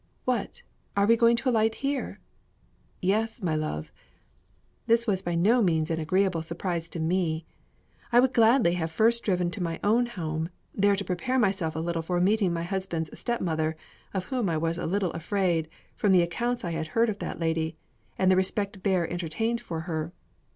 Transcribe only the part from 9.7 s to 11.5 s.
own home, there to prepare